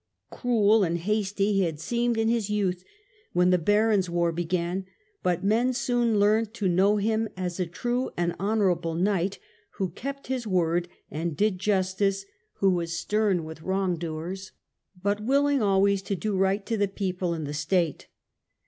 Cruel 0.31 0.83
and 0.83 0.97
hasty 0.97 1.53
he 1.53 1.61
had 1.61 1.79
seemed 1.79 2.17
in 2.17 2.27
his 2.27 2.49
youth 2.49 2.83
when 3.33 3.51
tne 3.51 3.61
Barons' 3.63 4.09
war 4.09 4.31
began, 4.31 4.87
but 5.21 5.43
men 5.43 5.73
soon 5.73 6.19
learnt 6.19 6.55
to 6.55 6.67
know 6.67 6.97
him 6.97 7.29
as 7.37 7.59
a 7.59 7.67
true 7.67 8.09
and 8.17 8.33
honourable 8.39 8.95
knight, 8.95 9.37
who 9.75 9.91
kept 9.91 10.25
his 10.25 10.47
word 10.47 10.87
and 11.11 11.37
did 11.37 11.59
justice, 11.59 12.25
who 12.53 12.71
was 12.71 12.97
stem 12.97 13.43
with 13.43 13.61
wrongdoers, 13.61 14.53
but 14.99 15.21
willing 15.23 15.61
always 15.61 16.01
KING 16.01 16.17
EDWARD'S 16.17 16.25
AIMS. 16.25 16.29
8 16.29 16.29
1 16.31 16.33
to 16.33 16.35
do 16.35 16.41
right 16.41 16.65
to 16.65 16.77
the 16.77 16.87
people 16.87 17.33
and 17.35 17.45
the 17.45 17.53
state. 17.53 18.07